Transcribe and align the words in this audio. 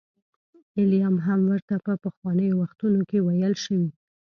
ایلیا 0.77 1.09
هم 1.25 1.39
ورته 1.51 1.75
په 1.85 1.93
پخوانیو 2.03 2.57
وختونو 2.61 2.99
کې 3.09 3.17
ویل 3.21 3.53
شوي. 3.63 3.89